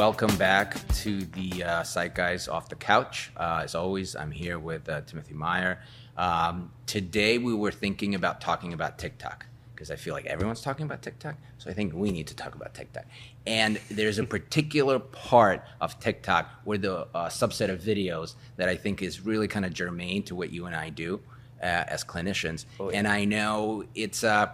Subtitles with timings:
[0.00, 3.30] welcome back to the uh, Psych Guys Off the Couch.
[3.36, 5.82] Uh, as always, I'm here with uh, Timothy Meyer.
[6.16, 10.86] Um, today, we were thinking about talking about TikTok because I feel like everyone's talking
[10.86, 11.36] about TikTok.
[11.58, 13.04] So I think we need to talk about TikTok.
[13.46, 18.76] And there's a particular part of TikTok where the uh, subset of videos that I
[18.76, 21.20] think is really kind of germane to what you and I do
[21.62, 22.64] uh, as clinicians.
[22.80, 23.00] Oh, yeah.
[23.00, 24.48] And I know it's uh,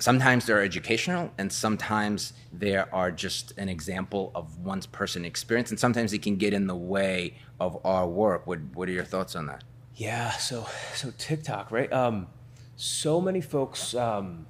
[0.00, 5.78] sometimes they're educational and sometimes they are just an example of one person experience and
[5.78, 9.36] sometimes it can get in the way of our work what, what are your thoughts
[9.36, 9.62] on that
[10.00, 11.92] Yeah, so so TikTok, right?
[11.92, 12.28] Um,
[12.74, 13.94] so many folks.
[13.94, 14.46] Um,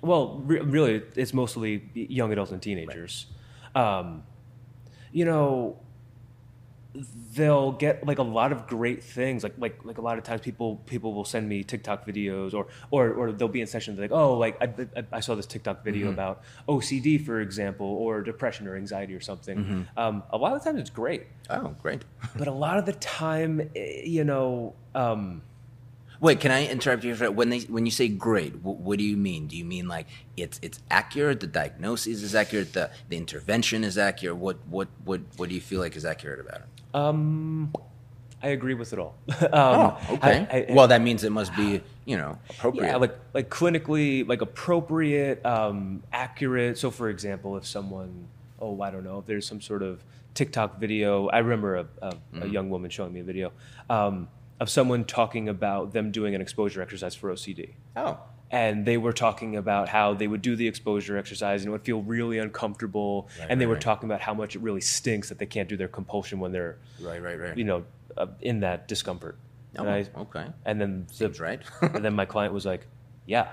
[0.00, 3.26] well, re- really, it's mostly young adults and teenagers.
[3.74, 4.22] Um,
[5.12, 5.78] you know,
[7.34, 9.42] they'll get like a lot of great things.
[9.42, 12.68] Like like like a lot of times, people people will send me TikTok videos, or
[12.90, 15.84] or or they'll be in sessions like, oh, like I, I, I saw this TikTok
[15.84, 19.86] video about OCD, for example, or depression or anxiety or something.
[19.96, 22.04] Um, a lot of the times, it's great, oh great.
[22.36, 24.74] But a lot of the time, eh, you know.
[24.94, 25.42] Um,
[26.20, 29.04] wait can i interrupt you for when they when you say great what, what do
[29.04, 29.48] you mean?
[29.48, 30.06] Do you mean like
[30.36, 31.40] it's it's accurate?
[31.40, 32.72] The diagnosis is accurate?
[32.72, 34.36] The, the intervention is accurate?
[34.36, 37.72] What what what what do you feel like is accurate about it Um,
[38.42, 39.14] I agree with it all.
[39.28, 42.96] um, oh okay I- I- well that means it must be you know appropriate yeah,
[42.96, 46.78] like like clinically, like appropriate, um, accurate.
[46.78, 48.28] So, for example, if someone,
[48.60, 51.28] oh, I don't know, if there's some sort of TikTok video.
[51.28, 53.52] I remember a, a, a young woman showing me a video
[53.88, 54.28] um,
[54.60, 57.70] of someone talking about them doing an exposure exercise for OCD.
[57.96, 58.18] oh
[58.54, 61.82] and they were talking about how they would do the exposure exercise and it would
[61.82, 63.28] feel really uncomfortable.
[63.40, 63.82] Right, and they right, were right.
[63.82, 66.78] talking about how much it really stinks that they can't do their compulsion when they're
[67.00, 67.58] right right right.
[67.58, 67.84] you know
[68.16, 69.36] uh, in that discomfort.
[69.76, 70.46] Oh, and, I, okay.
[70.64, 71.60] and then the, seems right.
[71.82, 72.86] and then my client was like
[73.26, 73.48] yeah.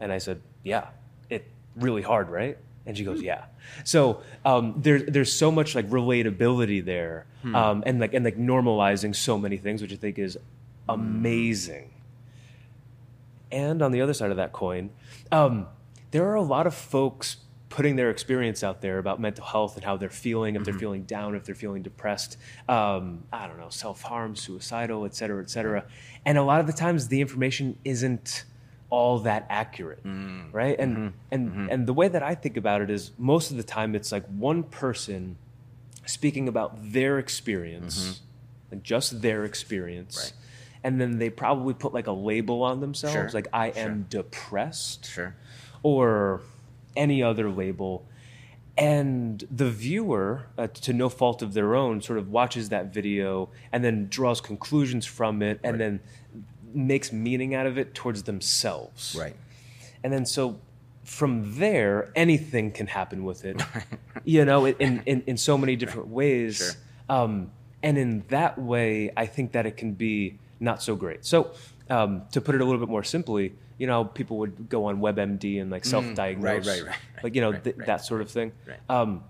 [0.00, 0.88] And i said yeah
[1.28, 2.58] it really hard right?
[2.86, 3.44] And she goes yeah.
[3.84, 9.14] So um, there, there's so much like relatability there um, and like and like normalizing
[9.14, 10.36] so many things which i think is
[10.88, 11.92] amazing
[13.50, 14.90] and on the other side of that coin,
[15.32, 15.66] um,
[16.10, 17.36] there are a lot of folks
[17.70, 20.80] putting their experience out there about mental health and how they're feeling, if they're mm-hmm.
[20.80, 22.36] feeling down, if they're feeling depressed,
[22.68, 25.84] um, I don't know, self harm, suicidal, et cetera, et cetera.
[26.26, 28.44] And a lot of the times the information isn't
[28.90, 30.52] all that accurate, mm.
[30.52, 30.76] right?
[30.78, 31.16] And, mm-hmm.
[31.30, 31.66] and, mm-hmm.
[31.70, 34.26] and the way that I think about it is most of the time it's like
[34.26, 35.36] one person
[36.06, 38.20] speaking about their experience,
[38.72, 40.16] like just their experience.
[40.18, 40.32] Right.
[40.82, 45.06] And then they probably put like a label on themselves, Sure, like I am depressed
[45.10, 45.34] sure
[45.82, 46.40] or
[46.96, 48.06] any other label.
[48.78, 53.50] And the viewer, uh, to no fault of their own, sort of watches that video
[53.72, 55.78] and then draws conclusions from it and Right.
[55.78, 56.00] then
[56.72, 59.16] makes meaning out of it towards themselves.
[59.18, 59.36] right
[60.02, 60.58] And then so
[61.04, 63.60] from there, anything can happen with it,
[64.24, 66.56] you know, in, in, in so many different ways.
[66.58, 66.70] Sure.
[67.16, 67.50] Um,
[67.82, 71.24] and in that way, I think that it can be not so great.
[71.24, 71.50] So
[71.88, 75.00] um, to put it a little bit more simply, you know, people would go on
[75.00, 78.30] WebMD and like self-diagnose, Mm, right, right, right, like you know th- that sort of
[78.30, 78.52] thing.
[78.88, 79.24] Um,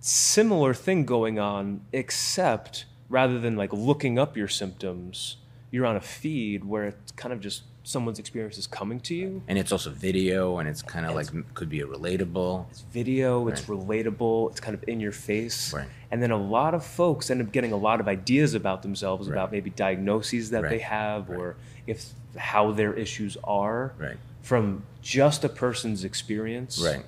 [0.00, 5.36] similar thing going on, except rather than like looking up your symptoms,
[5.70, 9.42] you're on a feed where it's kind of just someone's experience is coming to you.
[9.48, 13.48] and it's also video and it's kind of like could be a relatable It's video,
[13.48, 15.72] it's relatable, it's kind of in your face.
[15.72, 15.88] Right.
[16.10, 19.28] And then a lot of folks end up getting a lot of ideas about themselves,
[19.28, 19.34] Right.
[19.34, 21.38] about maybe diagnoses that they have Right.
[21.38, 24.18] or if how their issues are Right.
[24.42, 26.80] from just a person's experience.
[26.84, 27.04] right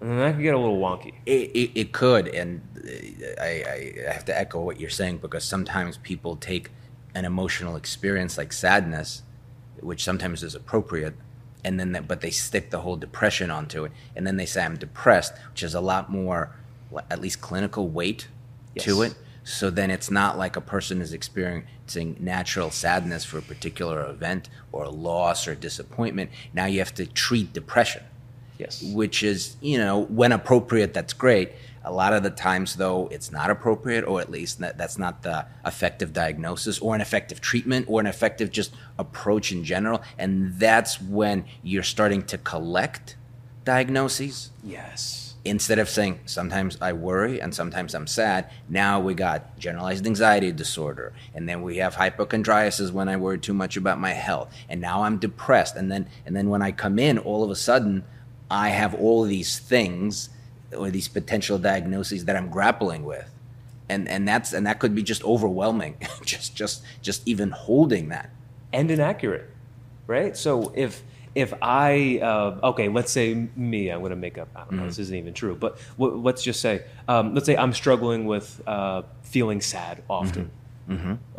[0.00, 1.14] And then that can get a little wonky.
[1.26, 3.50] It, it, it could, and uh, I,
[4.08, 6.70] I have to echo what you're saying because sometimes people take
[7.16, 9.22] an emotional experience like sadness,
[9.80, 11.14] which sometimes is appropriate,
[11.64, 14.62] and then they, but they stick the whole depression onto it, and then they say
[14.62, 16.54] I'm depressed, which is a lot more,
[17.10, 18.28] at least clinical weight
[18.80, 19.14] to it.
[19.44, 24.50] So then it's not like a person is experiencing natural sadness for a particular event
[24.72, 26.30] or loss or disappointment.
[26.52, 28.02] Now you have to treat depression
[28.58, 28.82] Yes.
[28.82, 31.52] which is you know when appropriate that's great
[31.86, 35.22] a lot of the times though it's not appropriate or at least that, that's not
[35.22, 40.02] the effective diagnosis or an effective treatment or an effective just approach in general.
[40.18, 43.16] And that's when you're starting to collect
[43.64, 44.50] diagnoses.
[44.62, 45.34] Yes.
[45.50, 50.52] instead of saying sometimes I worry and sometimes I'm sad, now we got generalized anxiety
[50.52, 54.80] disorder, and then we have hypochondriasis when I worry too much about my health, and
[54.80, 58.04] now I'm depressed, and then and then when I come in, all of a sudden,
[58.50, 60.30] I have all of these things
[60.76, 63.30] or these potential diagnoses that I'm grappling with,
[63.88, 68.30] and and that's and that could be just overwhelming, just just just even holding that.
[68.72, 69.48] and inaccurate,
[70.06, 70.36] right?
[70.36, 71.02] So if
[71.34, 74.48] if I uh, okay, let's say me, I'm going to make up.
[74.56, 74.78] I don't know.
[74.78, 74.86] Mm-hmm.
[74.88, 78.60] This isn't even true, but w- let's just say, um, let's say I'm struggling with
[78.66, 80.44] uh, feeling sad often.
[80.46, 80.65] Mm-hmm.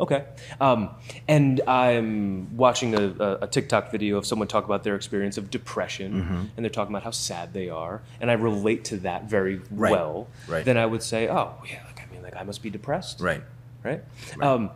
[0.00, 0.24] Okay,
[0.60, 0.90] um,
[1.26, 5.50] and I'm watching a, a, a TikTok video of someone talk about their experience of
[5.50, 6.34] depression, Mm-hmm.
[6.56, 9.90] and they're talking about how sad they are, and I relate to that very Right.
[9.92, 10.28] well.
[10.46, 10.64] Right.
[10.64, 13.42] Then I would say, oh yeah, like I mean, like I must be depressed Right.
[13.84, 14.02] right?
[14.40, 14.70] Um,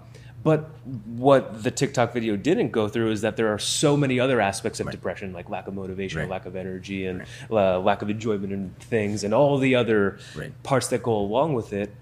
[0.44, 0.70] but
[1.06, 4.80] what the TikTok video didn't go through is that there are so many other aspects
[4.80, 6.28] of depression, like lack of motivation, Right.
[6.28, 10.50] lack of energy, and uh, lack of enjoyment in things, and all the other Right.
[10.64, 11.94] parts that go along with it.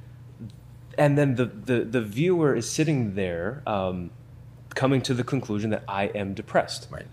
[1.00, 4.11] And then the, the, the viewer is sitting there um,
[4.75, 6.88] coming to the conclusion that I am depressed.
[6.91, 7.06] Right.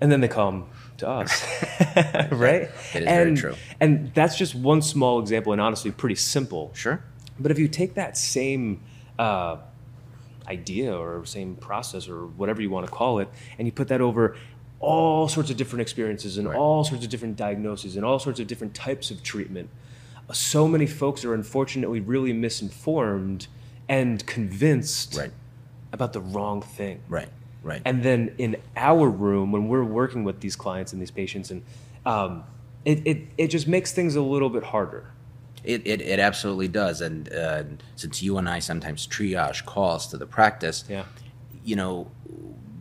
[0.00, 0.68] And then they come
[0.98, 1.44] to us,
[2.30, 2.70] right?
[2.94, 3.54] It is very and, true.
[3.80, 6.70] And that's just one small example, and honestly, pretty simple.
[6.74, 7.02] Sure.
[7.40, 8.82] But if you take that same
[9.18, 9.56] uh,
[10.46, 13.28] idea or same process or whatever you want to call it,
[13.58, 14.36] and you put that over
[14.78, 16.56] all sorts of different experiences and Right.
[16.56, 19.70] all sorts of different diagnoses and all sorts of different types of treatment,
[20.32, 23.46] so many folks are unfortunately really misinformed
[23.88, 25.32] and convinced Right.
[25.92, 27.00] about the wrong thing.
[27.08, 27.28] Right.
[27.62, 27.82] Right.
[27.84, 31.62] And then in our room, when we're working with these clients and these patients, and
[32.06, 32.44] um,
[32.84, 35.10] it, it, it just makes things a little bit harder.
[35.64, 37.00] It, it, it absolutely does.
[37.00, 37.64] And uh,
[37.96, 41.04] since you and I sometimes triage calls to the practice, Yeah.
[41.64, 42.10] you know,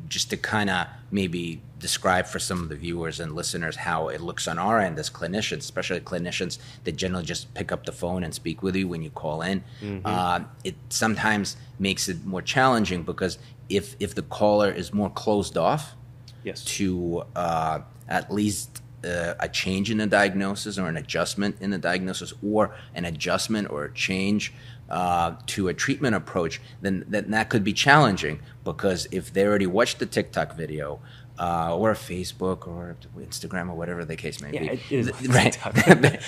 [0.07, 4.19] just to kind of maybe describe for some of the viewers and listeners how it
[4.21, 8.24] looks on our end as clinicians, especially clinicians that generally just pick up the phone
[8.24, 9.63] and speak with you when you call in.
[10.06, 13.38] Uh, it sometimes makes it more challenging because
[13.69, 15.95] if if the caller is more closed off,
[16.44, 16.63] Yes.
[16.77, 21.77] to uh, at least uh, a change in the diagnosis or an adjustment in the
[21.77, 24.53] diagnosis or an adjustment or a change
[24.89, 29.67] uh, to a treatment approach, then, then that could be challenging because if they already
[29.67, 30.99] watched the TikTok video
[31.39, 35.57] uh, or Facebook or Instagram or whatever the case may Yeah, be, right?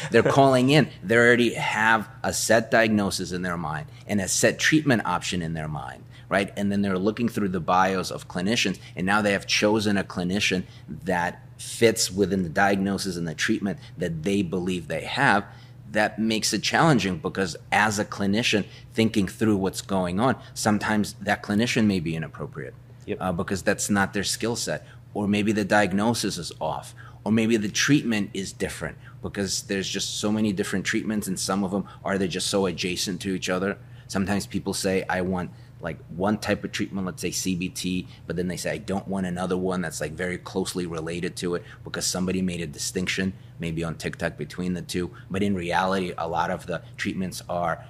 [0.12, 0.90] They're calling in.
[1.04, 5.54] They already have a set diagnosis in their mind and a set treatment option in
[5.54, 6.54] their mind, right?
[6.56, 10.04] And then they're looking through the bios of clinicians, and now they have chosen a
[10.04, 15.44] clinician that fits within the diagnosis and the treatment that they believe they have.
[15.92, 21.42] That makes it challenging because, as a clinician thinking through what's going on, sometimes that
[21.42, 22.76] clinician may be inappropriate
[23.08, 23.18] Yep.
[23.20, 24.86] uh, because that's not their skill set.
[25.16, 26.94] Or maybe the diagnosis is off.
[27.24, 31.64] Or maybe the treatment is different because there's just so many different treatments, and some
[31.64, 33.78] of them are they just so adjacent to each other.
[34.08, 35.50] Sometimes people say, I want
[35.82, 39.26] like one type of treatment, let's say CBT, but then they say, I don't want
[39.26, 43.84] another one that's like very closely related to it because somebody made a distinction, maybe
[43.84, 45.12] on TikTok, between the two.
[45.30, 47.86] But in reality, a lot of the treatments are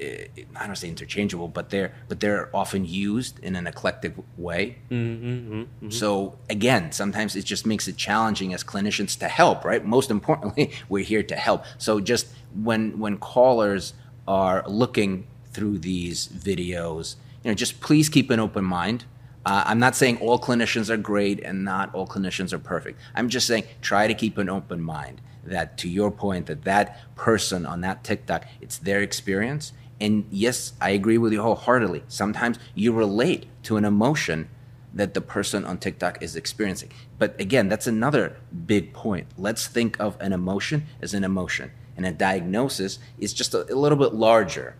[0.00, 0.26] eh,
[0.56, 4.78] I don't say interchangeable, but they're but they're often used in an eclectic way.
[4.90, 5.90] Mm-hmm, mm-hmm, mm-hmm.
[5.90, 9.64] So again, sometimes it just makes it challenging as clinicians to help.
[9.64, 9.84] Right.
[9.84, 11.64] Most importantly, we're here to help.
[11.78, 13.94] So just when when callers
[14.26, 19.06] are looking through these videos, you know, just please keep an open mind.
[19.46, 23.00] Uh, I'm not saying all clinicians are great and not all clinicians are perfect.
[23.14, 25.22] I'm just saying try to keep an open mind.
[25.44, 29.72] That to your point, that that person on that TikTok, it's their experience.
[29.98, 32.02] And yes, I agree with you wholeheartedly.
[32.08, 34.48] Sometimes you relate to an emotion
[34.92, 36.90] that the person on TikTok is experiencing.
[37.18, 38.36] But again, that's another
[38.66, 39.28] big point.
[39.38, 43.76] Let's think of an emotion as an emotion, and a diagnosis is just a, a
[43.76, 44.74] little bit larger.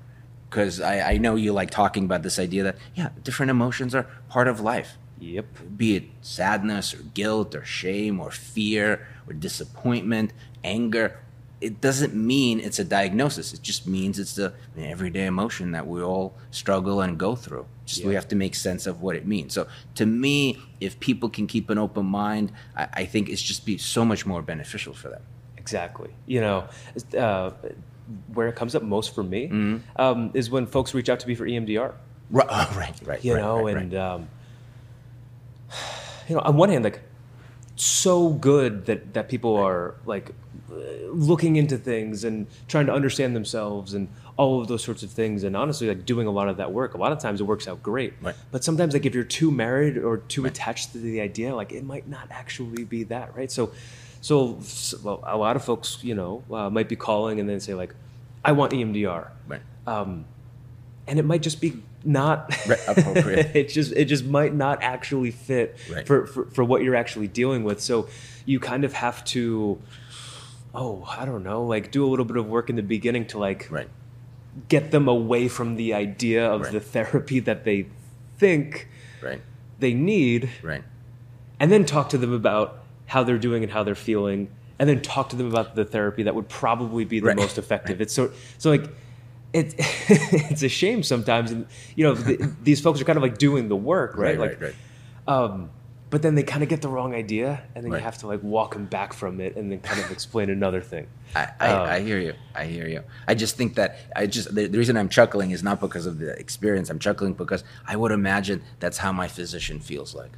[0.48, 4.06] Because I, I know you like talking about this idea that, yeah, different emotions are
[4.28, 5.46] part of life Yep.
[5.76, 11.18] be it sadness or guilt or shame or fear or disappointment, anger.
[11.58, 13.54] It doesn't mean it's a diagnosis.
[13.54, 17.64] It just means it's the everyday emotion that we all struggle and go through.
[17.86, 19.54] Just we have to make sense of what it means.
[19.54, 23.64] So to me, if people can keep an open mind, I, I think it's just
[23.64, 25.22] be so much more beneficial for them.
[25.56, 26.10] Exactly.
[26.26, 26.64] You know,
[27.16, 27.52] uh,
[28.34, 30.00] where it comes up most for me Mm-hmm.
[30.00, 31.92] um, is when folks reach out to me for EMDR.
[32.30, 33.24] Right, oh, right, right.
[33.24, 34.00] You right, know, right, and right.
[34.00, 34.28] Um,
[36.28, 37.00] you know, on one hand, like
[37.76, 40.30] so good that that people are like
[40.72, 40.74] uh,
[41.10, 44.08] looking into things and trying to understand themselves and
[44.38, 46.94] all of those sorts of things and honestly like doing a lot of that work
[46.94, 48.34] a lot of times it works out great Right.
[48.50, 51.84] but sometimes like if you're too married or too attached to the idea like it
[51.84, 53.70] might not actually be that right so
[54.26, 54.58] so,
[55.04, 57.94] well, a lot of folks you know uh, might be calling and then say like
[58.44, 59.60] i want emdr Right.
[59.86, 60.24] um,
[61.06, 61.70] and it might just be
[62.04, 63.50] not Right, appropriate.
[63.60, 66.06] it just it just might not actually fit Right.
[66.06, 67.80] for, for for what you're actually dealing with.
[67.80, 68.08] So
[68.44, 69.80] you kind of have to,
[70.74, 73.38] oh, I don't know, like do a little bit of work in the beginning to
[73.38, 73.88] like right.
[74.68, 77.86] get them away from the idea of the therapy that they
[78.38, 78.88] think
[79.22, 79.40] Right.
[79.80, 80.84] they need Right.
[81.58, 85.00] and then talk to them about how they're doing and how they're feeling, and then
[85.00, 87.36] talk to them about the therapy that would probably be the Right.
[87.36, 88.00] most effective.
[88.00, 88.84] It's so so like.
[89.52, 93.38] It, it's a shame sometimes, and you know the, these folks are kind of like
[93.38, 94.38] doing the work, right?
[94.38, 94.74] like, right.
[95.26, 95.70] um,
[96.10, 97.98] but then they kind of get the wrong idea, and then Right.
[97.98, 100.82] you have to like walk them back from it, and then kind of explain another
[100.82, 101.06] thing.
[101.34, 102.34] I, I, Um, I hear you.
[102.54, 103.02] I hear you.
[103.26, 106.18] I just think that I just the, the reason I'm chuckling is not because of
[106.18, 106.90] the experience.
[106.90, 110.32] I'm chuckling because I would imagine that's how my physician feels like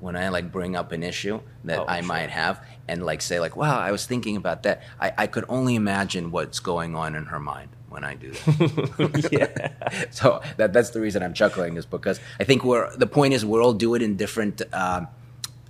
[0.00, 2.08] when I like bring up an issue that Oh, I sure.
[2.08, 5.44] might have and like say like, "Wow, I was thinking about that." I, I could
[5.48, 9.28] only imagine what's going on in her mind when I do that.
[9.32, 10.04] yeah.
[10.10, 13.44] so that that's the reason I'm chuckling is because I think we're the point is
[13.44, 15.08] we'll all do it in different um,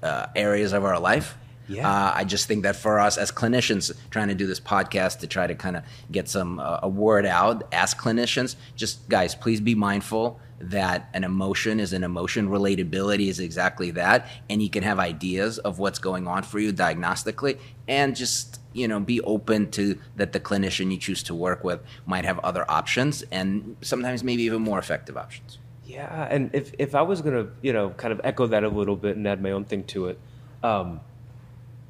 [0.02, 1.36] uh, areas of our life.
[1.68, 1.88] Yeah.
[1.88, 5.26] Uh, I just think that for us as clinicians trying to do this podcast to
[5.26, 9.60] try to kind of get some uh, a word out as clinicians, just guys, please
[9.60, 12.48] be mindful that an emotion is an emotion.
[12.48, 16.72] Relatability is exactly that, and you can have ideas of what's going on for you
[16.72, 21.64] diagnostically, and just you know be open to that the clinician you choose to work
[21.64, 25.58] with might have other options, and sometimes maybe even more effective options.
[25.84, 28.96] Yeah, and if if I was gonna, you know, kind of echo that a little
[28.96, 30.18] bit and add my own thing to it,
[30.62, 31.00] um,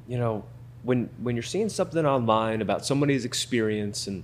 [0.09, 0.43] you know,
[0.83, 4.23] when when you're seeing something online about somebody's experience and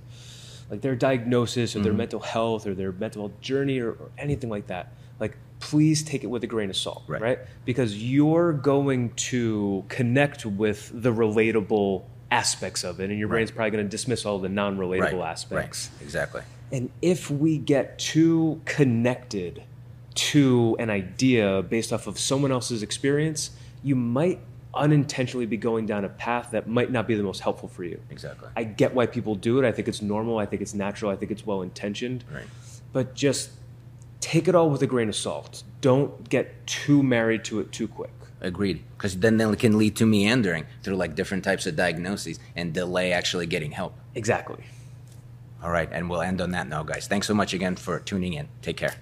[0.70, 1.98] like their diagnosis or their Mm-hmm.
[1.98, 6.26] mental health or their mental journey or, or anything like that, like please take it
[6.26, 7.22] with a grain of salt, Right.
[7.22, 7.38] right?
[7.64, 13.70] Because you're going to connect with the relatable aspects of it, and your brain's probably
[13.70, 15.90] going to dismiss all the non-relatable aspects.
[15.94, 16.02] Right.
[16.04, 16.42] Exactly.
[16.72, 19.62] And if we get too connected
[20.32, 23.50] to an idea based off of someone else's experience,
[23.84, 24.40] you might
[24.76, 28.00] unintentionally be going down a path that might not be the most helpful for you.
[28.10, 28.48] Exactly.
[28.56, 29.66] I get why people do it.
[29.66, 30.38] I think it's normal.
[30.38, 31.10] I think it's natural.
[31.10, 32.24] I think it's well intentioned.
[32.32, 32.44] Right.
[32.92, 33.50] But just
[34.20, 35.62] take it all with a grain of salt.
[35.80, 38.10] Don't get too married to it too quick.
[38.40, 38.82] Agreed.
[38.96, 43.12] Because then it can lead to meandering through like different types of diagnoses and delay
[43.12, 43.94] actually getting help.
[44.14, 44.64] Exactly.
[45.62, 45.88] All right.
[45.90, 47.06] And we'll end on that now, guys.
[47.06, 48.48] Thanks so much again for tuning in.
[48.62, 48.94] Take care.